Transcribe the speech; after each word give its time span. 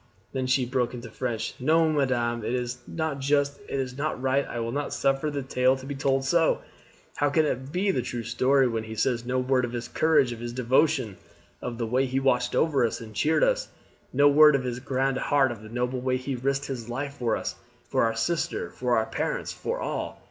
Then 0.33 0.47
she 0.47 0.65
broke 0.65 0.95
into 0.95 1.11
French, 1.11 1.53
"No, 1.59 1.87
madame, 1.87 2.43
it 2.43 2.55
is 2.55 2.79
not 2.87 3.19
just, 3.19 3.59
it 3.69 3.79
is 3.79 3.95
not 3.95 4.19
right; 4.19 4.47
I 4.47 4.59
will 4.59 4.71
not 4.71 4.95
suffer 4.95 5.29
the 5.29 5.43
tale 5.43 5.77
to 5.77 5.85
be 5.85 5.93
told 5.93 6.25
so. 6.25 6.63
How 7.17 7.29
can 7.29 7.45
it 7.45 7.71
be 7.71 7.91
the 7.91 8.01
true 8.01 8.23
story 8.23 8.67
when 8.67 8.85
he 8.85 8.95
says 8.95 9.27
no 9.27 9.37
word 9.37 9.63
of 9.63 9.73
his 9.73 9.87
courage, 9.87 10.31
of 10.31 10.39
his 10.39 10.53
devotion, 10.53 11.17
of 11.61 11.77
the 11.77 11.85
way 11.85 12.07
he 12.07 12.19
watched 12.19 12.55
over 12.55 12.83
us 12.83 12.99
and 12.99 13.13
cheered 13.13 13.43
us, 13.43 13.67
no 14.11 14.27
word 14.27 14.55
of 14.55 14.63
his 14.63 14.79
grand 14.79 15.17
heart, 15.19 15.51
of 15.51 15.61
the 15.61 15.69
noble 15.69 16.01
way 16.01 16.17
he 16.17 16.35
risked 16.35 16.65
his 16.65 16.89
life 16.89 17.17
for 17.19 17.37
us, 17.37 17.53
for 17.87 18.03
our 18.03 18.15
sister, 18.15 18.71
for 18.71 18.97
our 18.97 19.05
parents, 19.05 19.53
for 19.53 19.79
all? 19.79 20.19